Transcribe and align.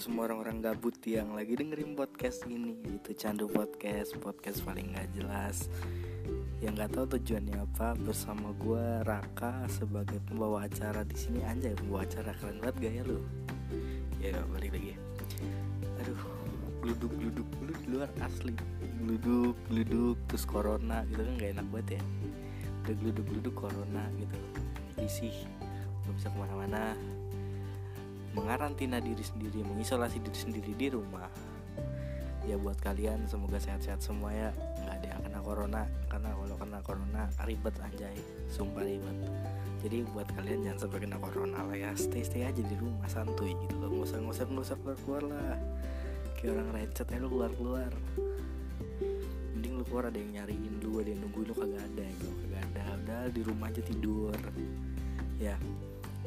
semua 0.00 0.32
orang-orang 0.32 0.64
gabut 0.64 0.96
yang 1.04 1.36
lagi 1.36 1.60
dengerin 1.60 1.92
podcast 1.92 2.48
ini 2.48 2.72
Itu 2.88 3.12
Candu 3.12 3.44
Podcast, 3.52 4.16
podcast 4.16 4.64
paling 4.64 4.96
gak 4.96 5.12
jelas. 5.12 5.68
Yang 6.64 6.72
gak 6.80 6.90
tahu 6.96 7.06
tujuannya 7.20 7.60
apa 7.60 7.92
Bersama 8.00 8.48
gue 8.56 9.04
Raka 9.04 9.68
sebagai 9.68 10.16
pembawa 10.24 10.64
acara 10.64 11.04
di 11.04 11.12
sini. 11.20 11.44
Anjay 11.44 11.76
pembawa 11.76 12.08
acara 12.08 12.32
keren 12.32 12.64
banget 12.64 12.76
gaya 12.80 13.02
lu? 13.04 13.20
Ya 14.24 14.40
balik 14.48 14.72
lagi. 14.72 14.96
Aduh 16.00 16.20
gluduk 16.80 17.12
gluduk. 17.20 17.48
Lu 17.60 17.72
luar 17.92 18.08
asli. 18.24 18.56
Gluduk 19.04 19.52
gluduk 19.68 20.16
terus 20.32 20.48
corona 20.48 21.04
gitu 21.12 21.20
kan 21.20 21.34
gak 21.36 21.60
enak 21.60 21.66
banget 21.68 22.00
ya? 22.00 22.02
Udah 22.88 22.94
gluduk 23.04 23.24
gluduk 23.28 23.52
corona 23.52 24.08
gitu. 24.16 24.38
Risih. 24.96 25.36
Gak 26.08 26.12
bisa 26.16 26.32
ke 26.32 26.36
mana-mana 26.40 26.96
mengarantina 28.32 29.02
diri 29.02 29.22
sendiri, 29.22 29.66
mengisolasi 29.66 30.22
diri 30.22 30.38
sendiri 30.38 30.72
di 30.74 30.86
rumah. 30.90 31.30
Ya 32.48 32.56
buat 32.56 32.80
kalian 32.80 33.28
semoga 33.28 33.60
sehat-sehat 33.60 34.00
semua 34.00 34.32
ya, 34.32 34.50
nggak 34.80 34.94
ada 34.96 35.06
yang 35.12 35.22
kena 35.28 35.40
corona 35.44 35.82
karena 36.08 36.30
kalau 36.32 36.56
kena 36.56 36.78
corona 36.80 37.22
ribet 37.44 37.74
anjay, 37.84 38.16
sumpah 38.48 38.80
ribet. 38.80 39.16
Jadi 39.80 40.04
buat 40.12 40.28
kalian 40.36 40.64
jangan 40.64 40.78
sampai 40.88 40.98
kena 41.04 41.18
corona 41.20 41.60
lah 41.64 41.76
ya, 41.76 41.92
stay 41.96 42.24
stay 42.24 42.48
aja 42.48 42.60
di 42.64 42.76
rumah 42.80 43.08
santuy 43.12 43.52
gitu 43.64 43.76
loh, 43.76 43.92
nggak 43.92 44.08
usah 44.08 44.18
nggak 44.24 44.34
usah 44.34 44.44
nggak 44.48 44.66
usah 44.66 44.76
keluar 44.80 44.98
keluar 45.04 45.22
lah. 45.28 45.56
Kayak 46.40 46.50
orang 46.56 46.68
recet 46.72 47.06
ya 47.12 47.18
lu 47.20 47.28
keluar 47.28 47.50
keluar. 47.52 47.92
Mending 49.52 49.74
lu 49.76 49.84
keluar 49.84 50.04
ada 50.08 50.16
yang 50.16 50.30
nyariin 50.40 50.74
lu, 50.80 50.90
ada 50.96 51.08
yang 51.12 51.20
nungguin 51.20 51.46
lu 51.48 51.54
kagak 51.54 51.82
ada 51.84 52.04
gitu, 52.08 52.28
kagak 52.40 52.62
ada. 52.72 52.82
Udah 53.04 53.20
di 53.28 53.40
rumah 53.44 53.68
aja 53.68 53.82
tidur. 53.84 54.38
Ya, 55.36 55.56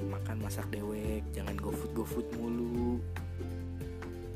makan 0.09 0.37
masak 0.43 0.67
dewek 0.71 1.23
jangan 1.31 1.55
go 1.59 1.71
food 1.71 1.91
go 1.95 2.03
food 2.03 2.27
mulu. 2.35 2.99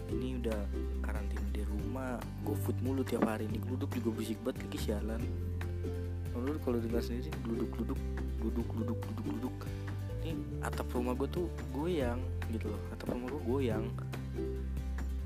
Ini 0.08 0.40
udah 0.40 0.62
karantina 1.04 1.48
di 1.52 1.64
rumah 1.68 2.16
go 2.48 2.56
food 2.56 2.78
mulu 2.80 3.04
tiap 3.04 3.28
hari. 3.28 3.50
Ini 3.52 3.60
geluduk 3.64 3.92
juga 4.00 4.10
berisik 4.16 4.40
banget 4.46 4.64
lagi 4.64 4.78
sialan. 4.80 5.22
Lalu 6.38 6.60
kalau 6.64 6.78
dengar 6.80 7.02
sendiri 7.04 7.34
geluduk 7.44 7.70
geluduk 7.76 8.00
geluduk 8.40 8.66
geluduk 8.72 8.98
geluduk 9.04 9.24
geluduk. 9.26 9.58
Ini 10.24 10.32
atap 10.64 10.88
rumah 10.92 11.14
gue 11.16 11.28
tuh 11.28 11.48
goyang 11.76 12.20
gitu 12.52 12.72
loh. 12.72 12.82
Atap 12.96 13.12
rumah 13.12 13.28
gue 13.32 13.44
goyang. 13.44 13.86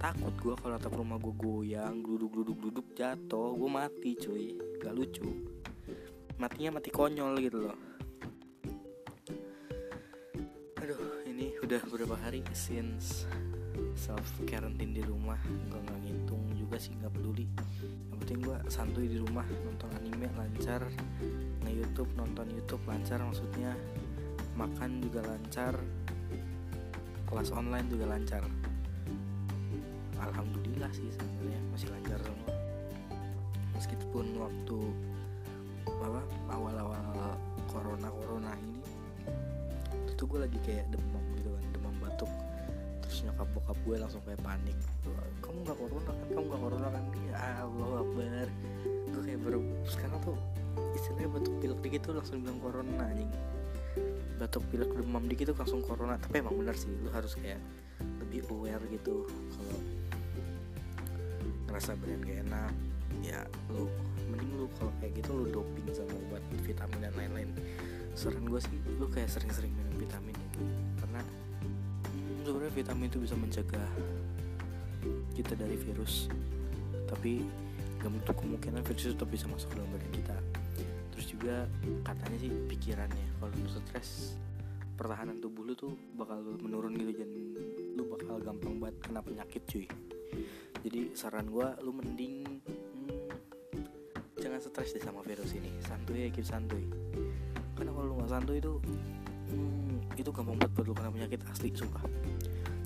Takut 0.02 0.34
gue 0.42 0.54
kalau 0.58 0.76
atap 0.82 0.94
rumah 0.98 1.18
gue 1.22 1.34
goyang 1.38 2.02
geluduk 2.02 2.30
geluduk 2.34 2.56
geluduk 2.58 2.88
jatuh 2.98 3.54
gue 3.54 3.70
mati 3.70 4.12
cuy. 4.18 4.58
Gak 4.82 4.94
lucu. 4.98 5.30
Matinya 6.42 6.82
mati 6.82 6.90
konyol 6.90 7.38
gitu 7.38 7.70
loh 7.70 7.91
udah 11.50 11.82
beberapa 11.90 12.14
hari 12.22 12.46
since 12.54 13.26
self 13.98 14.22
quarantine 14.46 14.94
di 14.94 15.02
rumah. 15.02 15.42
Gue 15.74 15.82
nggak 15.82 16.00
ngitung 16.06 16.44
juga 16.54 16.78
sih 16.78 16.94
nggak 17.02 17.10
peduli. 17.18 17.50
Yang 18.14 18.18
penting 18.22 18.40
gue 18.46 18.58
santuy 18.70 19.06
di 19.10 19.18
rumah 19.18 19.46
nonton 19.66 19.90
anime 19.98 20.30
lancar 20.38 20.86
nge 21.66 21.72
YouTube 21.74 22.12
nonton 22.14 22.46
YouTube 22.54 22.84
lancar 22.86 23.18
maksudnya 23.26 23.74
makan 24.54 25.02
juga 25.02 25.26
lancar 25.26 25.74
kelas 27.26 27.50
online 27.58 27.88
juga 27.90 28.06
lancar. 28.06 28.44
Alhamdulillah 30.22 30.92
sih 30.94 31.10
sebenarnya 31.10 31.60
masih 31.74 31.90
lancar 31.90 32.20
semua. 32.22 32.54
Meskipun 33.74 34.26
waktu 34.38 34.78
apa 35.90 36.22
awal-awal 36.54 37.34
corona 37.66 38.10
corona 38.14 38.54
ini 38.62 38.81
itu 40.22 40.30
gue 40.30 40.40
lagi 40.46 40.60
kayak 40.62 40.86
demam 40.94 41.22
nyokap 43.42 43.48
bokap 43.58 43.78
gue 43.86 43.96
langsung 43.98 44.22
kayak 44.22 44.42
panik. 44.46 44.78
Kamu 45.42 45.58
nggak 45.66 45.78
corona 45.78 46.12
kan? 46.14 46.28
Kamu 46.30 46.46
nggak 46.46 46.62
corona 46.62 46.88
kan? 46.94 47.04
Ya 47.26 47.38
Allah 47.66 47.90
akbar. 48.06 48.48
Gue 49.12 49.22
kayak 49.26 49.40
baru 49.42 49.60
sekarang 49.90 50.20
tuh 50.22 50.38
istilahnya 50.94 51.30
batuk 51.34 51.56
pilek 51.58 51.80
dikit 51.82 52.02
tuh 52.06 52.14
langsung 52.22 52.38
bilang 52.46 52.60
corona 52.62 53.02
anjing. 53.02 53.32
Batuk 54.38 54.64
pilek 54.70 54.90
demam 54.94 55.26
dikit 55.26 55.46
tuh 55.54 55.58
langsung 55.58 55.82
corona. 55.82 56.22
Tapi 56.22 56.36
emang 56.38 56.54
bener 56.54 56.76
sih 56.78 56.90
lu 56.90 57.10
harus 57.10 57.34
kayak 57.34 57.58
lebih 58.22 58.46
aware 58.54 58.84
gitu. 58.94 59.26
Kalau 59.26 59.78
ngerasa 61.66 61.98
badan 61.98 62.22
gak 62.22 62.38
enak 62.46 62.74
ya 63.26 63.40
lu 63.72 63.88
mending 64.28 64.52
lu 64.60 64.68
kalau 64.76 64.92
kayak 65.00 65.24
gitu 65.24 65.30
lu 65.34 65.46
doping 65.52 65.88
sama 65.92 66.16
obat 66.28 66.44
vitamin 66.68 67.00
dan 67.00 67.14
lain-lain 67.16 67.50
saran 68.14 68.44
gue 68.46 68.60
sih 68.60 68.78
lu 69.00 69.08
kayak 69.08 69.32
sering-sering 69.32 69.72
minum 69.72 69.96
vitamin 69.96 70.36
gitu 70.36 70.62
karena 71.00 71.22
sebenarnya 72.44 72.74
vitamin 72.74 73.08
itu 73.08 73.20
bisa 73.24 73.36
mencegah 73.38 73.90
kita 75.34 75.54
dari 75.58 75.78
virus. 75.80 76.30
Tapi 77.10 77.42
gak 78.02 78.12
menutup 78.12 78.36
kemungkinan 78.38 78.82
virus 78.86 79.14
itu 79.14 79.26
bisa 79.26 79.46
masuk 79.50 79.74
ke 79.74 79.76
dalam 79.80 79.90
badan 79.94 80.12
kita. 80.14 80.38
Terus 81.16 81.26
juga 81.28 81.56
katanya 82.06 82.38
sih 82.42 82.52
pikirannya 82.70 83.26
kalau 83.40 83.52
lu 83.56 83.70
stres 83.70 84.38
pertahanan 84.98 85.42
tubuh 85.42 85.66
lu 85.66 85.74
tuh 85.74 85.98
bakal 86.14 86.46
menurun 86.62 86.94
gitu 86.94 87.14
dan 87.18 87.30
lu 87.98 88.06
bakal 88.06 88.38
gampang 88.38 88.78
banget 88.78 88.96
kena 89.02 89.22
penyakit 89.22 89.62
cuy. 89.66 89.88
Jadi 90.82 91.00
saran 91.14 91.50
gue 91.50 91.68
lu 91.82 91.92
mending 91.94 92.46
hmm, 92.46 93.28
jangan 94.38 94.60
stres 94.62 94.94
deh 94.94 95.04
sama 95.04 95.22
virus 95.26 95.54
ini. 95.58 95.72
Santuy 95.82 96.26
ya 96.26 96.30
keep 96.30 96.46
santuy 96.46 96.86
karena 97.82 97.98
kalau 97.98 98.14
lu 98.14 98.22
gak 98.22 98.30
santuy 98.30 98.62
itu 98.62 98.78
hmm, 99.50 100.14
itu 100.14 100.30
gampang 100.30 100.54
buat 100.54 100.86
lu 100.86 100.94
kena 100.94 101.10
penyakit 101.10 101.42
asli 101.50 101.74
sumpah. 101.74 102.06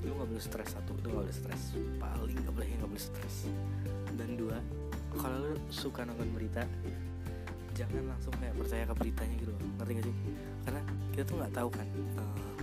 Lu 0.08 0.16
gak 0.16 0.28
boleh 0.32 0.40
stres 0.40 0.72
satu 0.72 0.96
lu 1.04 1.12
gak 1.12 1.28
boleh 1.28 1.36
stres. 1.36 1.62
Paling 2.00 2.38
gak 2.40 2.54
boleh 2.56 2.66
gak 2.80 2.88
boleh 2.88 3.04
stres. 3.04 3.44
Dan 4.16 4.40
dua 4.40 4.56
kalau 5.20 5.52
lu 5.52 5.60
suka 5.68 6.08
nonton 6.08 6.32
berita 6.32 6.64
jangan 7.76 8.08
langsung 8.08 8.32
kayak 8.40 8.56
percaya 8.56 8.88
ke 8.88 8.94
beritanya 8.96 9.34
gitu 9.36 9.52
ngerti 9.76 9.92
gak 10.00 10.04
sih? 10.08 10.16
Karena 10.64 10.80
kita 11.12 11.22
tuh 11.28 11.36
nggak 11.44 11.52
tahu 11.52 11.68
kan 11.68 11.86
uh, 12.16 12.56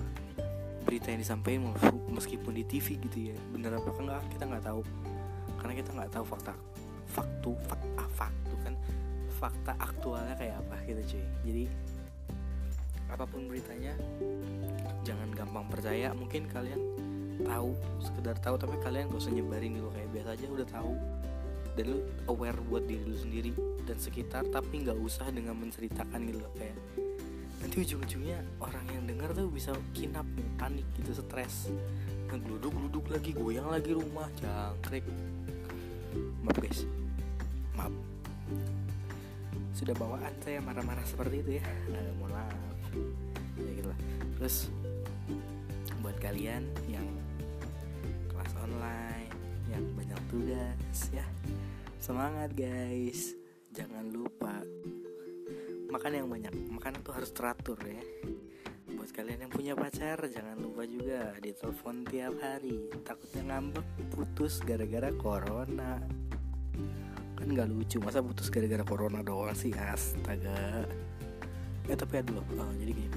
berita 0.90 1.08
yang 1.14 1.22
disampaikan 1.22 1.62
meskipun 2.10 2.54
di 2.58 2.66
TV 2.66 2.98
gitu 2.98 3.18
ya 3.30 3.38
bener 3.54 3.78
apa 3.78 3.94
enggak 3.94 4.26
kita 4.34 4.44
nggak 4.50 4.66
tahu. 4.66 4.82
Karena 5.62 5.74
kita 5.78 5.90
nggak 5.94 6.10
tahu 6.10 6.26
fakta 6.26 6.54
faktu 7.14 7.54
fakta 7.70 8.02
ah, 8.02 8.10
faktu 8.18 8.54
kan 8.66 8.74
fakta 9.38 9.72
aktualnya 9.78 10.34
kayak 10.34 10.58
apa 10.66 10.76
gitu 10.90 11.02
cuy. 11.14 11.26
Jadi 11.46 11.93
apa 13.14 13.30
pun 13.30 13.46
beritanya 13.46 13.94
jangan 15.06 15.30
gampang 15.36 15.66
percaya. 15.70 16.10
Mungkin 16.16 16.50
kalian 16.50 16.82
tahu 17.44 17.76
sekedar 18.02 18.36
tahu 18.42 18.56
tapi 18.58 18.76
kalian 18.82 19.12
gak 19.12 19.22
usah 19.22 19.34
nyebarin 19.36 19.78
dulu. 19.78 19.94
Kayak 19.94 20.10
biasa 20.16 20.30
aja 20.34 20.46
udah 20.50 20.68
tahu. 20.68 20.92
Dan 21.74 21.86
lu 21.90 22.00
aware 22.30 22.60
buat 22.70 22.86
diri 22.86 23.02
lu 23.02 23.18
sendiri 23.18 23.50
dan 23.90 23.98
sekitar 23.98 24.46
tapi 24.54 24.86
nggak 24.86 24.94
usah 24.94 25.26
dengan 25.34 25.58
menceritakan 25.58 26.22
gitu 26.30 26.40
loh. 26.42 26.54
Kayak 26.54 26.78
nanti 27.62 27.76
ujung-ujungnya 27.82 28.38
orang 28.62 28.86
yang 28.94 29.04
dengar 29.10 29.30
tuh 29.34 29.50
bisa 29.50 29.74
kinap 29.98 30.26
panik 30.58 30.86
gitu 31.02 31.18
stres. 31.18 31.74
Ngegluduk 32.30 32.74
gluduk 32.74 33.06
lagi 33.10 33.34
goyang 33.34 33.74
lagi 33.74 33.90
rumah 33.90 34.30
jangkrik. 34.38 35.06
Maaf 36.46 36.58
guys. 36.62 36.86
Maaf. 37.74 37.94
Sudah 39.74 39.98
bawaan 39.98 40.34
saya 40.46 40.62
marah-marah 40.62 41.06
seperti 41.10 41.42
itu 41.42 41.52
ya. 41.58 41.66
Nah, 41.90 42.06
maaf 42.22 42.73
ya 43.60 43.72
gitu 43.74 43.88
lah. 43.90 44.00
Terus 44.40 44.70
buat 46.04 46.18
kalian 46.20 46.68
yang 46.92 47.08
kelas 48.28 48.54
online 48.60 49.32
yang 49.72 49.84
banyak 49.96 50.20
tugas 50.28 51.00
ya 51.16 51.26
semangat 52.04 52.52
guys. 52.52 53.32
Jangan 53.72 54.12
lupa 54.12 54.60
makan 55.88 56.12
yang 56.12 56.28
banyak. 56.28 56.52
Makan 56.68 57.00
tuh 57.00 57.16
harus 57.16 57.32
teratur 57.32 57.80
ya. 57.88 58.04
Buat 58.92 59.16
kalian 59.16 59.48
yang 59.48 59.54
punya 59.54 59.74
pacar 59.74 60.20
jangan 60.28 60.60
lupa 60.60 60.84
juga 60.84 61.32
ditelepon 61.40 62.04
tiap 62.12 62.36
hari. 62.44 62.92
Takutnya 63.08 63.42
ngambek 63.48 63.88
putus 64.12 64.60
gara-gara 64.60 65.16
corona. 65.16 66.04
Kan 67.40 67.48
nggak 67.48 67.72
lucu 67.72 68.04
masa 68.04 68.20
putus 68.20 68.52
gara-gara 68.52 68.84
corona 68.84 69.24
doang 69.24 69.56
sih? 69.56 69.72
Astaga 69.72 70.84
eh 71.92 71.98
tapi 72.00 72.24
aduh 72.24 72.40
uh, 72.40 72.72
jadi 72.80 72.92
gini. 72.96 73.12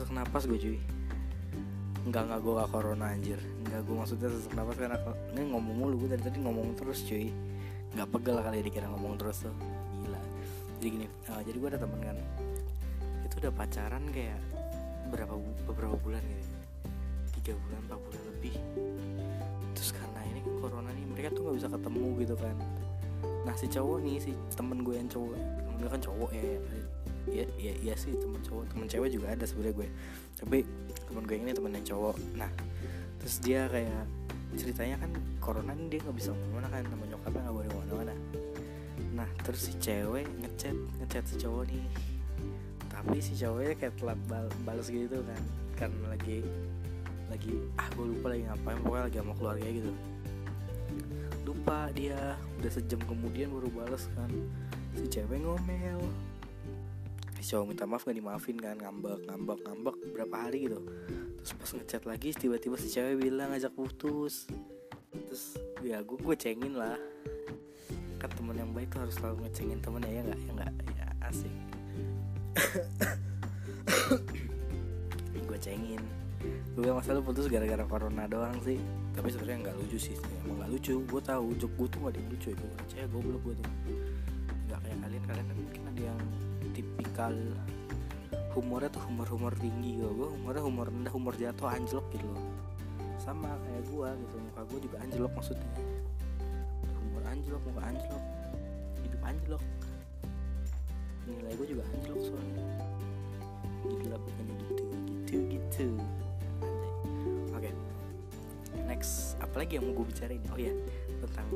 Sesak 0.00 0.16
napas 0.16 0.48
gue 0.48 0.56
cuy. 0.56 0.78
Enggak 2.08 2.24
enggak 2.24 2.40
gue 2.40 2.52
gak 2.56 2.70
corona 2.72 3.06
anjir. 3.12 3.36
Enggak 3.68 3.84
gue 3.84 3.94
maksudnya 4.00 4.28
sesak 4.32 4.56
napas 4.56 4.80
karena 4.80 4.96
Ini 5.36 5.52
ngomong 5.52 5.76
mulu 5.76 5.94
gue 6.00 6.16
dari 6.16 6.22
tadi 6.24 6.40
ngomong 6.40 6.72
terus 6.72 7.04
cuy. 7.04 7.28
Gak 7.92 8.08
pegel 8.08 8.40
kali 8.40 8.64
dikira 8.64 8.88
ngomong 8.88 9.20
terus 9.20 9.44
tuh. 9.44 9.52
Gila. 10.00 10.20
Jadi 10.80 10.88
gini 10.88 11.06
uh, 11.28 11.40
Jadi 11.44 11.56
gue 11.60 11.68
ada 11.68 11.80
temen 11.84 12.00
kan. 12.00 12.16
Itu 13.28 13.34
udah 13.44 13.52
pacaran 13.52 14.04
kayak 14.08 14.40
Berapa 15.12 15.36
beberapa 15.68 16.00
bulan 16.00 16.24
gitu. 16.24 16.48
Tiga 17.36 17.52
bulan, 17.60 17.80
empat 17.84 18.00
bulan 18.00 18.22
lebih. 18.32 18.54
Terus 19.76 19.90
karena 19.92 20.20
ini 20.32 20.40
corona 20.64 20.90
nih 20.96 21.04
Mereka 21.12 21.28
tuh 21.36 21.52
gak 21.52 21.56
bisa 21.60 21.68
ketemu 21.68 22.08
gitu 22.24 22.34
kan 22.40 22.56
Nah 23.44 23.54
si 23.56 23.66
cowok 23.66 23.98
nih 24.04 24.16
Si 24.20 24.32
temen 24.54 24.84
gue 24.84 24.94
yang 24.96 25.08
cowok. 25.10 25.36
Temen 25.36 25.76
gue 25.80 25.90
kan 25.90 26.02
cowok 26.02 26.30
ya. 26.32 26.42
Ya 27.30 27.44
ya 27.60 27.72
ya 27.80 27.94
sih 27.96 28.12
temen 28.16 28.40
cowok. 28.42 28.64
Temen 28.72 28.86
cewek 28.86 29.10
juga 29.12 29.26
ada 29.32 29.44
sebenarnya 29.44 29.74
gue. 29.76 29.88
Tapi 30.38 30.58
temen 31.08 31.22
gue 31.24 31.36
ini 31.36 31.52
temen 31.52 31.72
yang 31.74 31.86
cowok. 31.86 32.16
Nah 32.36 32.50
terus 33.20 33.36
dia 33.44 33.68
kayak 33.68 34.04
ceritanya 34.56 34.96
kan 34.98 35.10
corona 35.38 35.72
ini 35.78 35.86
dia 35.94 36.00
nggak 36.02 36.16
bisa 36.16 36.34
ke 36.34 36.46
mana 36.50 36.66
kan 36.66 36.82
sama 36.82 37.04
nyokapnya 37.06 37.40
nggak 37.46 37.56
boleh 37.56 37.68
ke 37.68 37.76
mana-mana. 37.78 38.14
Nah 39.14 39.28
terus 39.46 39.60
si 39.70 39.72
cewek 39.78 40.26
ngechat 40.40 40.76
ngechat 41.02 41.24
si 41.28 41.34
cowok 41.38 41.62
nih. 41.70 41.84
Tapi 42.90 43.16
si 43.22 43.32
cowoknya 43.38 43.74
kayak 43.78 43.94
telat 44.00 44.20
bal 44.26 44.46
balas 44.66 44.90
gitu 44.90 45.22
kan. 45.22 45.42
Karena 45.78 46.12
lagi 46.12 46.42
lagi 47.30 47.54
ah 47.78 47.86
gue 47.94 48.04
lupa 48.10 48.34
lagi 48.34 48.42
ngapain 48.42 48.78
pokoknya 48.82 49.04
lagi 49.06 49.18
sama 49.22 49.34
keluarga 49.38 49.68
gitu 49.70 49.90
lupa 51.44 51.90
dia 51.92 52.36
udah 52.60 52.72
sejam 52.72 53.00
kemudian 53.04 53.50
baru 53.50 53.68
balas 53.72 54.08
kan. 54.16 54.30
Si 54.96 55.08
cewek 55.08 55.42
ngomel. 55.42 56.00
Si 57.40 57.50
cowok 57.50 57.72
minta 57.72 57.84
maaf 57.88 58.04
gak 58.04 58.16
dimaafin 58.16 58.56
kan. 58.60 58.76
Ngambek 58.78 59.26
ngambek 59.28 59.58
ngambek 59.64 59.96
berapa 60.12 60.36
hari 60.36 60.68
gitu. 60.68 60.80
Terus 61.40 61.52
pas 61.56 61.70
ngechat 61.76 62.02
lagi 62.04 62.36
tiba-tiba 62.36 62.76
si 62.76 62.88
cewek 62.92 63.20
bilang 63.20 63.52
ngajak 63.52 63.72
putus. 63.72 64.46
Terus 65.10 65.56
ya 65.80 66.04
gue 66.04 66.18
gue 66.20 66.36
cengin 66.36 66.76
lah. 66.76 66.96
Kan 68.20 68.30
teman 68.36 68.60
yang 68.60 68.70
baik 68.76 68.92
tuh 68.92 69.00
harus 69.02 69.16
selalu 69.16 69.48
ngecengin 69.48 69.80
temennya 69.80 70.12
ya 70.12 70.22
nggak? 70.28 70.40
Ya 70.40 70.52
nggak? 70.52 70.72
Ya 70.92 71.06
asik. 71.24 71.54
Gue 75.48 75.58
cengin 75.58 76.02
gue 76.70 76.86
bilang 76.86 77.02
masa 77.02 77.18
lu 77.18 77.22
putus 77.26 77.50
gara-gara 77.50 77.82
corona 77.82 78.30
doang 78.30 78.54
sih. 78.62 78.78
Tapi 79.10 79.26
sebenarnya 79.34 79.58
nggak 79.68 79.76
lucu 79.82 79.98
sih 79.98 80.14
emang 80.46 80.62
nggak 80.62 80.70
lucu. 80.70 80.94
Gue 81.02 81.20
tahu 81.20 81.46
jok 81.58 81.72
gue 81.74 81.86
tuh 81.90 81.98
gak 82.06 82.12
ada 82.14 82.18
yang 82.22 82.30
lucu 82.30 82.48
itu 82.54 82.64
percaya 82.78 83.04
goblok 83.10 83.40
gue 83.42 83.54
tuh. 83.58 83.68
Nggak 84.70 84.78
kayak 84.86 84.98
kalian 85.02 85.24
kalian 85.26 85.46
kan 85.50 85.56
mungkin 85.58 85.82
ada 85.90 86.02
yang 86.06 86.20
tipikal 86.70 87.34
humornya 88.54 88.90
tuh 88.94 89.02
humor-humor 89.10 89.52
tinggi 89.58 89.90
gitu. 89.98 90.10
Gue 90.14 90.28
humornya 90.30 90.62
humor 90.62 90.86
rendah 90.86 91.12
humor 91.12 91.34
jatuh 91.34 91.68
anjlok 91.74 92.06
gitu 92.14 92.26
loh. 92.30 92.44
Sama 93.18 93.50
kayak 93.66 93.82
gue 93.90 94.08
gitu 94.14 94.34
muka 94.38 94.62
gue 94.70 94.78
juga 94.86 94.96
anjlok 95.02 95.32
maksudnya. 95.34 95.72
Humor 96.86 97.22
anjlok 97.26 97.62
muka 97.66 97.82
anjlok 97.82 98.22
hidup 99.02 99.22
anjlok. 99.26 99.62
Nilai 101.26 101.52
gue 101.58 101.66
juga 101.66 101.82
anjlok 101.98 102.20
soalnya. 102.30 102.64
Gila 103.80 104.16
bukannya 104.22 104.54
gitu 104.70 104.84
gitu 105.30 105.36
gitu 105.50 105.88
next 109.00 109.40
apalagi 109.40 109.80
yang 109.80 109.88
mau 109.88 110.04
gue 110.04 110.12
bicarain? 110.12 110.44
Oh 110.52 110.60
ya 110.60 110.76
tentang 111.24 111.48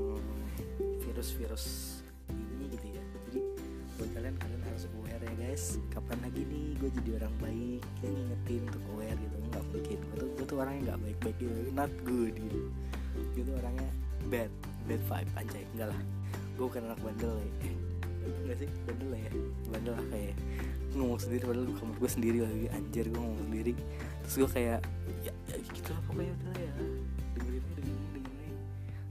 virus-virus 1.05 1.65
ini 2.33 2.73
gitu 2.73 2.97
ya. 2.97 3.05
Jadi 3.29 3.41
buat 4.01 4.11
kalian 4.17 4.35
kalian 4.41 4.63
harus 4.65 4.89
aware 4.97 5.21
ya 5.21 5.35
guys. 5.37 5.77
Kapan 5.93 6.25
lagi 6.25 6.49
nih 6.49 6.73
gue 6.81 6.89
jadi 6.97 7.11
orang 7.21 7.35
baik? 7.45 7.83
Yang 8.01 8.13
ngingetin 8.17 8.63
untuk 8.65 8.85
aware 8.97 9.19
gitu. 9.21 9.37
Nggak 9.53 9.65
mungkin. 9.69 9.99
Gue 10.01 10.17
tuh 10.17 10.29
gue 10.33 10.47
tuh 10.49 10.57
orangnya 10.57 10.81
nggak 10.89 10.99
baik-baik 11.05 11.37
gitu. 11.37 11.53
Not 11.77 11.93
good 12.09 12.33
gitu. 12.33 12.61
Gue 13.37 13.43
tuh 13.45 13.55
orangnya 13.61 13.91
bad 14.33 14.51
bad 14.89 15.03
vibe 15.05 15.31
anjay. 15.37 15.65
Enggak 15.77 15.89
lah. 15.93 16.01
Gue 16.57 16.65
bukan 16.65 16.83
anak 16.89 17.01
bandel 17.05 17.35
ya. 17.45 17.53
Enggak 18.41 18.57
sih? 18.57 18.69
Bandel 18.89 19.09
lah 19.13 19.21
ya. 19.21 19.33
Bandel 19.69 19.93
lah 19.93 20.07
kayak 20.09 20.35
ngomong 20.97 21.21
sendiri. 21.21 21.45
Padahal 21.45 21.69
gue 21.69 21.77
kamar 21.77 21.97
gue 22.01 22.09
sendiri 22.09 22.39
lagi. 22.41 22.67
Anjir 22.73 23.05
gue 23.13 23.21
ngomong 23.21 23.43
sendiri. 23.53 23.73
Terus 24.25 24.35
gue 24.41 24.49
kayak 24.49 24.81
ya, 25.21 25.33
ya 25.53 25.57
gitu 25.61 25.93
lah 25.93 26.01
pokoknya. 26.09 26.33
Udah 26.41 26.57
ya 26.57 26.73
dengerin 27.35 27.65
dengerin 27.77 27.99
dengerin. 28.15 28.57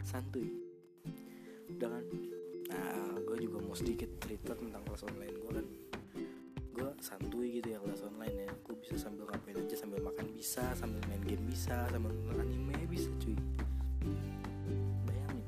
Santuy. 0.04 0.48
Udah 1.72 1.90
kan? 1.92 2.06
Nah 2.72 3.18
gue 3.22 3.38
juga 3.38 3.58
mau 3.62 3.76
sedikit 3.76 4.10
cerita 4.24 4.56
tentang 4.58 4.82
kelas 4.88 5.04
online 5.06 5.36
gue 5.38 5.52
kan. 5.52 5.68
Gue 6.74 6.90
santuy 7.04 7.62
gitu 7.62 7.68
ya 7.76 7.80
kelas 7.84 8.02
online 8.08 8.38
ya. 8.48 8.52
Gue 8.66 8.76
bisa 8.82 8.96
sambil 8.98 9.30
ngapain 9.30 9.58
aja 9.60 9.76
sambil 9.78 10.00
makan 10.02 10.28
bisa 10.34 10.64
sambil 10.74 11.02
main 11.06 11.22
game 11.22 11.44
bisa 11.46 11.86
sambil 11.92 12.10
nonton 12.14 12.42
anime 12.42 12.78
bisa 12.90 13.10
cuy. 13.22 13.38
Bayangin. 15.06 15.48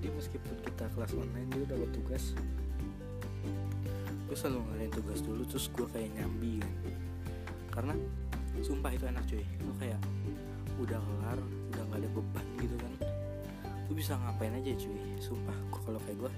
Dia 0.00 0.10
meskipun 0.14 0.56
kita 0.62 0.86
kelas 0.94 1.12
online 1.18 1.48
dia 1.50 1.66
dapat 1.66 1.90
tugas. 1.92 2.34
Gue 4.30 4.38
selalu 4.38 4.62
ngelain 4.62 4.92
tugas 4.94 5.20
dulu 5.26 5.42
terus 5.42 5.66
gue 5.74 5.86
kayak 5.90 6.14
nyambi 6.14 6.62
kan. 6.62 6.74
Karena 7.70 7.94
sumpah 8.58 8.90
itu 8.90 9.04
enak 9.06 9.24
cuy. 9.30 9.44
Lo 9.62 9.72
kayak 9.78 10.00
udah 10.82 10.98
kelar 10.98 11.38
udah 11.70 11.82
nggak 11.86 12.00
ada 12.02 12.08
beban 12.10 12.46
gitu 12.58 12.76
kan. 12.76 12.92
Lu 13.86 13.92
bisa 13.94 14.18
ngapain 14.18 14.54
aja 14.54 14.70
cuy. 14.74 14.98
Sumpah 15.22 15.56
kalau 15.86 16.00
kayak 16.02 16.18
gue 16.26 16.32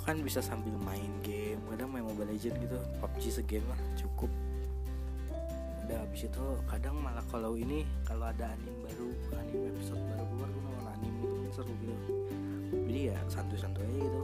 gue 0.00 0.02
kan 0.08 0.16
bisa 0.24 0.40
sambil 0.40 0.72
main 0.80 1.12
game 1.20 1.60
kadang 1.68 1.92
main 1.92 2.00
mobile 2.00 2.32
legend 2.32 2.56
gitu 2.56 2.80
PUBG 3.04 3.22
segame 3.28 3.66
lah 3.68 3.80
cukup. 4.00 4.32
Udah 5.84 6.06
habis 6.06 6.24
itu 6.24 6.44
kadang 6.64 6.96
malah 7.04 7.24
kalau 7.28 7.52
ini 7.58 7.84
kalau 8.08 8.24
ada 8.32 8.48
anime 8.56 8.80
baru 8.88 9.08
anime 9.44 9.76
episode 9.76 10.00
baru 10.00 10.24
keluar 10.24 10.48
gue 10.48 10.62
nonton 10.64 10.86
anime 10.88 11.18
gitu 11.20 11.34
kan 11.36 11.50
seru 11.52 11.72
gitu. 11.84 11.96
Jadi 12.90 13.00
ya 13.12 13.16
santuy-santuy 13.28 13.84
aja 13.84 13.98
gitu. 14.00 14.22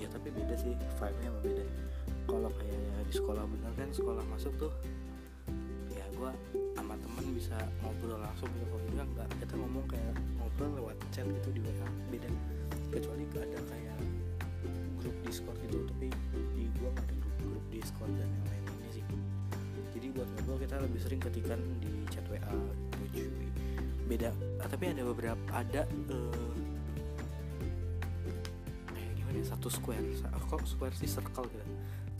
Ya 0.00 0.08
tapi 0.08 0.28
beda 0.32 0.54
sih 0.56 0.72
vibe-nya 0.72 1.30
beda. 1.44 1.64
Kalau 2.24 2.50
kayak 2.56 3.04
di 3.04 3.12
sekolah 3.12 3.44
bener 3.44 3.72
kan 3.76 3.88
sekolah 3.92 4.24
masuk 4.32 4.52
tuh 4.56 4.72
gue 6.24 6.32
sama 6.72 6.96
temen 6.96 7.36
bisa 7.36 7.52
ngobrol 7.84 8.16
langsung 8.16 8.48
gitu. 8.56 8.64
Kalau 8.72 8.84
ini 8.88 8.96
enggak 8.96 9.28
kita 9.44 9.54
ngomong 9.60 9.84
kayak 9.84 10.16
ngobrol 10.40 10.72
lewat 10.80 10.96
chat 11.12 11.28
gitu 11.28 11.48
di 11.52 11.60
WA 11.60 11.88
beda. 12.08 12.28
Kecuali 12.88 13.24
ada 13.44 13.60
kayak 13.68 13.98
grup 14.96 15.16
Discord 15.28 15.58
gitu 15.68 15.84
tapi 15.84 16.08
di 16.56 16.64
gue 16.72 16.88
nggak 16.88 17.04
ada 17.04 17.14
grup, 17.20 17.36
grup 17.44 17.64
Discord 17.68 18.12
dan 18.16 18.24
yang 18.24 18.46
lain 18.48 18.62
ini 18.64 18.88
sih. 18.96 19.04
Jadi 19.92 20.06
buat 20.16 20.28
ngobrol 20.32 20.58
kita 20.64 20.74
lebih 20.80 21.00
sering 21.04 21.20
ketikan 21.20 21.60
di 21.84 21.92
chat 22.08 22.24
WA 22.32 22.52
gitu 23.12 23.28
beda. 24.08 24.32
Ah, 24.64 24.68
tapi 24.68 24.96
ada 24.96 25.04
beberapa 25.04 25.44
ada 25.52 25.84
eh, 25.84 26.56
kayak 28.88 29.12
gimana 29.20 29.36
ya, 29.40 29.44
satu 29.52 29.68
square 29.68 30.08
kok 30.48 30.64
square 30.64 30.96
sih 30.96 31.08
circle 31.08 31.44
gitu. 31.52 31.64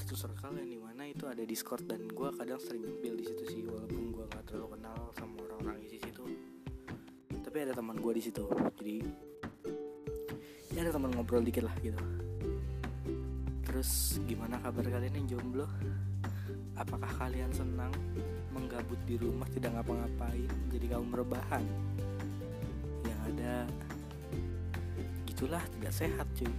Satu 0.04 0.28
circle 0.28 0.60
yang 0.60 0.83
itu 1.14 1.31
ada 1.31 1.46
discord 1.46 1.87
dan 1.87 2.11
gue 2.11 2.28
kadang 2.34 2.58
sering 2.58 2.82
nyempil 2.82 3.14
di 3.14 3.25
situ 3.25 3.44
sih 3.46 3.62
walaupun 3.70 4.11
gue 4.11 4.25
nggak 4.26 4.44
terlalu 4.50 4.75
kenal 4.75 4.99
sama 5.14 5.46
orang-orang 5.46 5.78
di 5.87 5.88
situ. 5.94 6.25
Tapi 7.38 7.56
ada 7.62 7.70
teman 7.70 8.02
gue 8.02 8.12
di 8.19 8.22
situ 8.22 8.43
jadi 8.82 8.96
ya 10.75 10.82
ada 10.82 10.90
teman 10.90 11.14
ngobrol 11.14 11.46
dikit 11.46 11.70
lah 11.70 11.76
gitu. 11.78 12.02
Terus 13.62 14.18
gimana 14.26 14.59
kabar 14.59 14.83
kalian 14.83 15.14
yang 15.23 15.38
jomblo? 15.38 15.71
Apakah 16.75 17.09
kalian 17.14 17.54
senang 17.54 17.94
menggabut 18.50 18.99
di 19.06 19.14
rumah 19.14 19.47
tidak 19.54 19.78
ngapa-ngapain 19.78 20.50
jadi 20.75 20.99
kaum 20.99 21.14
rebahan? 21.14 21.62
Yang 23.06 23.21
ada 23.30 23.54
gitulah 25.30 25.62
tidak 25.78 25.92
sehat 25.94 26.26
cuy 26.35 26.50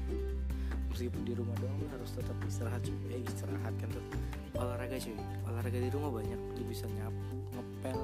meskipun 0.96 1.28
di 1.28 1.36
rumah 1.36 1.52
doang 1.60 1.76
harus 1.92 2.16
tetap 2.16 2.40
istirahat 2.48 2.80
cuy. 2.88 2.96
Eh 3.12 3.20
istirahat 3.28 3.76
kan 3.76 3.92
tuh 3.92 4.06
olahraga 4.56 4.96
cuy. 4.96 5.12
Olahraga 5.44 5.76
di 5.84 5.92
rumah 5.92 6.08
banyak 6.08 6.40
lu 6.56 6.64
bisa 6.64 6.88
nyapu 6.88 7.36
ngepel. 7.52 8.00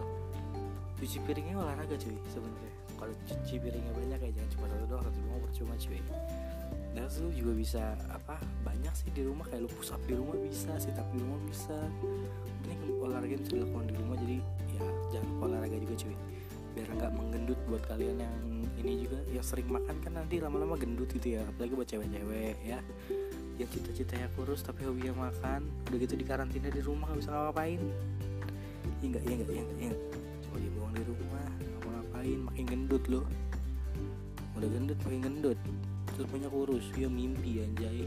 Cuci 1.00 1.18
piringnya 1.24 1.56
olahraga 1.56 1.96
cuy 1.96 2.20
sebenarnya. 2.28 2.74
Kalau 3.00 3.16
cuci 3.32 3.56
piringnya 3.64 3.94
banyak 3.96 4.20
ya 4.28 4.32
jangan 4.36 4.50
cuma 4.52 4.66
satu 4.68 4.86
doang 4.92 5.04
satu 5.08 5.20
doang 5.24 5.40
percuma 5.48 5.74
cuy. 5.80 6.02
Dan 6.92 7.08
lu 7.24 7.30
juga 7.32 7.54
bisa 7.56 7.84
apa 8.12 8.36
banyak 8.68 8.92
sih 8.92 9.08
di 9.16 9.24
rumah 9.24 9.48
kayak 9.48 9.64
lu 9.64 9.72
push 9.72 9.96
di 10.04 10.12
rumah 10.12 10.36
bisa 10.44 10.76
sit 10.76 11.00
up 11.00 11.08
di 11.16 11.18
rumah 11.24 11.40
bisa. 11.48 11.78
Ini 12.68 12.76
kan 12.76 12.90
olahraga 13.08 13.36
bisa 13.40 13.56
dilakukan 13.56 13.88
di 13.88 13.96
rumah 13.96 14.16
jadi 14.20 14.38
ya 14.76 14.84
jangan 15.16 15.32
olahraga 15.40 15.78
juga 15.80 15.96
cuy. 15.96 16.16
Biar 16.76 16.88
nggak 16.92 17.12
menggendut 17.16 17.60
buat 17.72 17.84
kalian 17.88 18.20
yang 18.20 18.61
ini 18.82 19.06
juga 19.06 19.20
yang 19.30 19.46
sering 19.46 19.70
makan 19.70 19.96
kan 20.02 20.12
nanti 20.18 20.42
lama-lama 20.42 20.76
gendut 20.76 21.10
gitu 21.14 21.38
ya 21.38 21.42
apalagi 21.46 21.74
buat 21.78 21.88
cewek-cewek 21.88 22.58
ya. 22.66 22.80
Yang 23.62 23.70
cita-citanya 23.78 24.28
kurus 24.34 24.66
tapi 24.66 24.84
hobinya 24.84 25.30
makan 25.30 25.70
udah 25.88 25.98
gitu 26.02 26.18
di 26.18 26.26
karantina 26.26 26.68
di 26.74 26.82
rumah 26.82 27.10
nggak 27.14 27.20
bisa 27.22 27.30
ngapa-ngapain. 27.30 27.82
Iya 29.02 29.06
enggak 29.08 29.24
iya 29.24 29.34
enggak 29.38 29.50
iya 29.50 29.62
enggak, 29.62 29.78
iya 29.80 29.92
enggak. 29.94 30.02
cuma 30.42 30.56
dia 30.58 30.72
bohong 30.74 30.94
di 30.94 31.04
rumah 31.06 31.46
nggak 31.48 31.80
mau 31.80 31.92
ngapain 31.94 32.40
makin 32.50 32.66
gendut 32.66 33.04
loh. 33.08 33.26
Udah 34.58 34.70
gendut 34.70 35.00
makin 35.06 35.22
gendut. 35.22 35.60
Terus 36.18 36.28
punya 36.28 36.48
kurus 36.50 36.86
ya 36.98 37.08
mimpi 37.08 37.62
anjay. 37.62 38.04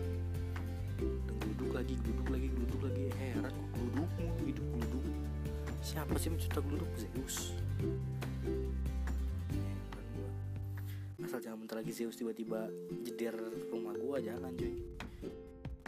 Dan 0.99 1.37
duduk 1.41 1.71
lagi 1.73 1.95
duduk 2.03 2.27
lagi 2.29 2.49
duduk 2.51 2.81
lagi. 2.83 3.05
Heran 3.15 3.53
kok 3.55 3.69
duduk 3.79 4.11
mulu 4.19 4.43
hidup 4.45 4.67
duduk 4.79 5.05
siapa 5.85 6.17
sih 6.17 6.33
mencipta 6.33 6.65
duduk 6.65 6.89
Zeus 6.97 7.53
jangan 11.55 11.71
bentar 11.71 11.79
lagi 11.87 11.95
Zeus 11.95 12.19
tiba-tiba 12.19 12.67
jeder 13.07 13.39
rumah 13.71 13.95
gua 13.95 14.19
jangan 14.19 14.51
cuy. 14.59 14.75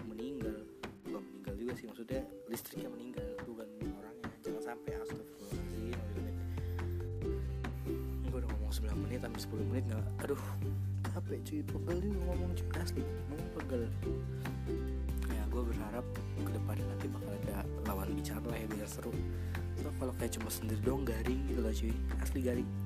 Meninggal. 0.07 0.63
Bukan 1.03 1.19
meninggal 1.27 1.55
juga 1.59 1.73
sih 1.75 1.91
maksudnya 1.91 2.23
listriknya 2.47 2.87
meninggal. 2.87 3.27
Bukan 3.43 3.67
orangnya. 3.83 4.31
Jangan 4.47 4.63
sampai 4.63 4.95
astagfirullahaladzim. 4.95 5.99
Gue 8.31 8.39
udah 8.39 8.51
ngomong 8.55 8.71
9 8.71 8.95
menit 8.95 9.19
sampai 9.27 9.41
10 9.43 9.67
menit 9.75 9.85
nggak 9.91 10.07
aduh 10.23 10.43
capek 11.03 11.39
cuy. 11.43 11.59
Pegel 11.67 11.99
juga 11.99 12.19
ngomong 12.31 12.51
cuy. 12.55 12.69
Asli 12.79 13.03
ngomong 13.03 13.51
pegel. 13.59 13.83
Ya 15.35 15.43
gue 15.51 15.63
berharap 15.67 16.07
ke 16.47 16.51
depan 16.55 16.79
nanti 16.79 17.07
bakal 17.11 17.35
ada 17.43 17.67
lawan 17.91 18.15
bicara 18.15 18.47
lah 18.47 18.55
ya 18.55 18.71
biar 18.71 18.87
seru. 18.87 19.11
So 19.83 19.91
kalau 19.99 20.15
kayak 20.15 20.31
cuma 20.31 20.47
sendiri 20.47 20.79
dong 20.87 21.03
garing 21.03 21.43
gitu 21.51 21.59
lah 21.59 21.75
cuy. 21.75 21.91
Asli 22.23 22.47
garing 22.47 22.86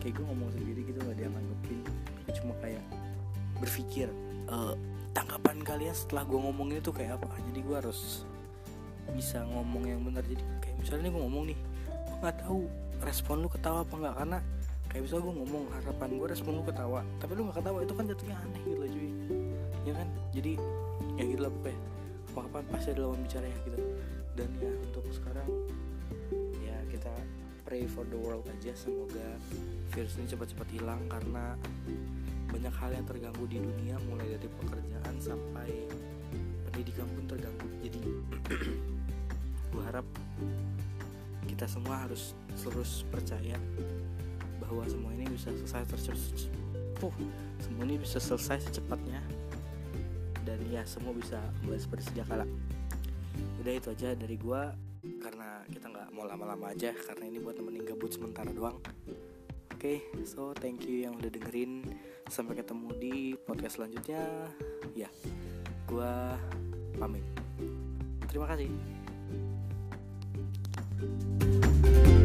kayak 0.00 0.18
gue 0.18 0.24
ngomong 0.26 0.50
sendiri 0.56 0.80
gitu 0.88 0.98
gak 1.04 1.14
ada 1.14 1.22
yang 1.28 1.34
nanggepin 1.36 1.80
gue 2.26 2.32
cuma 2.40 2.52
kayak 2.64 2.84
berpikir 3.60 4.08
uh, 4.48 4.74
tanggapan 5.12 5.58
kalian 5.62 5.94
setelah 5.94 6.22
gue 6.24 6.38
ngomong 6.38 6.72
itu 6.72 6.90
kayak 6.94 7.18
apa? 7.20 7.34
Jadi 7.50 7.60
gue 7.60 7.76
harus 7.76 8.24
bisa 9.12 9.42
ngomong 9.44 9.84
yang 9.84 10.00
benar. 10.06 10.22
Jadi 10.24 10.42
kayak 10.62 10.76
misalnya 10.80 11.02
nih 11.06 11.12
gue 11.12 11.22
ngomong 11.22 11.44
nih 11.50 11.58
gue 11.90 12.16
nggak 12.22 12.36
tahu 12.46 12.60
respon 13.02 13.36
lu 13.42 13.48
ketawa 13.50 13.82
apa 13.82 13.94
nggak. 13.94 14.14
Karena 14.16 14.38
kayak 14.90 15.02
misalnya 15.06 15.24
gue 15.26 15.34
ngomong 15.44 15.64
harapan 15.76 16.08
gue 16.18 16.28
respon 16.30 16.52
lu 16.58 16.62
ketawa 16.66 17.00
tapi 17.22 17.32
lu 17.38 17.40
nggak 17.46 17.58
ketawa 17.62 17.78
itu 17.82 17.94
kan 17.94 18.04
jatuhnya 18.08 18.36
aneh 18.38 18.62
gitu 18.64 18.76
loh 18.78 18.88
cuy. 18.90 19.10
Ya 19.84 19.92
kan? 19.94 20.08
Jadi 20.32 20.52
ya 21.18 21.22
gitu 21.26 21.40
lah 21.42 21.52
pokoknya. 21.52 21.80
Apa 22.30 22.40
apa 22.46 22.58
pasti 22.70 22.88
ada 22.94 23.00
lawan 23.02 23.20
bicara 23.26 23.46
ya 23.46 23.58
gitu. 23.66 23.78
Dan 24.38 24.48
ya 24.62 24.72
untuk 24.86 25.04
sekarang 25.10 25.48
pray 27.70 27.86
for 27.86 28.02
the 28.10 28.18
world 28.18 28.42
aja. 28.50 28.74
Semoga 28.74 29.38
virus 29.94 30.18
ini 30.18 30.26
cepat-cepat 30.26 30.66
hilang 30.74 30.98
karena 31.06 31.54
banyak 32.50 32.74
hal 32.74 32.90
yang 32.90 33.06
terganggu 33.06 33.46
di 33.46 33.62
dunia 33.62 33.94
mulai 34.10 34.26
dari 34.26 34.50
pekerjaan 34.58 35.14
sampai 35.22 35.70
pendidikan 36.66 37.06
pun 37.14 37.30
terganggu. 37.30 37.70
Jadi 37.86 38.02
gue 39.70 39.82
harap 39.86 40.02
kita 41.46 41.70
semua 41.70 42.02
harus 42.02 42.34
terus 42.58 43.06
percaya 43.06 43.54
bahwa 44.58 44.82
semua 44.90 45.14
ini 45.14 45.30
bisa 45.30 45.54
selesai 45.54 45.94
tercepat 45.94 46.50
uh, 47.06 47.14
semua 47.62 47.86
ini 47.86 48.02
bisa 48.02 48.18
selesai 48.18 48.66
secepatnya. 48.66 49.22
Dan 50.42 50.58
ya 50.74 50.82
semua 50.90 51.14
bisa 51.14 51.38
kembali 51.62 51.78
seperti 51.78 52.02
sedia 52.10 52.26
kala. 52.26 52.50
Udah 53.62 53.72
itu 53.78 53.94
aja 53.94 54.18
dari 54.18 54.34
gue 54.34 54.89
kita 55.70 55.86
nggak 55.90 56.08
mau 56.14 56.26
lama-lama 56.26 56.70
aja 56.72 56.94
karena 56.94 57.24
ini 57.30 57.38
buat 57.42 57.56
nemenin 57.58 57.86
gabut 57.86 58.10
sementara 58.14 58.50
doang. 58.50 58.78
Oke 59.70 60.02
okay, 60.04 60.26
so 60.28 60.52
thank 60.52 60.84
you 60.84 61.08
yang 61.08 61.16
udah 61.16 61.32
dengerin. 61.32 61.88
Sampai 62.28 62.58
ketemu 62.58 62.88
di 63.00 63.14
podcast 63.48 63.80
selanjutnya. 63.80 64.22
Ya 64.92 65.08
gua 65.88 66.36
pamit. 66.98 67.24
Terima 68.28 68.46
kasih. 68.50 68.70
thank 71.80 72.08
you 72.08 72.19